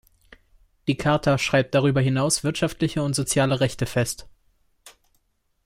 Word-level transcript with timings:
Die 0.87 0.97
Charta 0.97 1.37
schreibt 1.37 1.75
darüber 1.75 2.01
hinaus 2.01 2.43
wirtschaftliche 2.43 3.03
und 3.03 3.13
soziale 3.15 3.59
Rechte 3.59 3.85
fest. 3.85 4.27